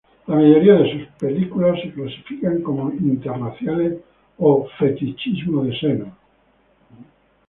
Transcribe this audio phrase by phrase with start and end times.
[0.25, 3.99] La mayoría de sus películas se clasifican como interraciales
[4.39, 6.09] o fetichismo de senos.